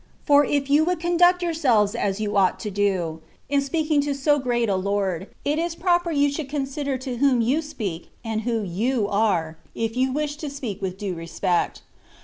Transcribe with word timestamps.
For 0.25 0.43
if 0.43 0.67
you 0.67 0.83
would 0.85 0.99
conduct 0.99 1.43
yourselves 1.43 1.93
as 1.93 2.17
^ou 2.17 2.35
ought 2.35 2.59
to 2.61 2.71
do, 2.71 3.21
in 3.49 3.61
speaking 3.61 4.01
to 4.01 4.15
so 4.15 4.39
great 4.39 4.67
a 4.67 4.75
Lord, 4.75 5.27
it 5.45 5.59
is 5.59 5.75
proper 5.75 6.09
you 6.09 6.31
should 6.31 6.49
consider 6.49 6.97
to 6.97 7.17
whom 7.17 7.39
you 7.39 7.61
speak, 7.61 8.09
and 8.25 8.41
who 8.41 8.63
you 8.63 9.07
are, 9.07 9.59
if 9.75 9.95
you 9.95 10.11
wish 10.11 10.37
to 10.37 10.49
speaK 10.49 10.81
with 10.81 10.97
duo 10.97 11.15
respect. 11.15 11.83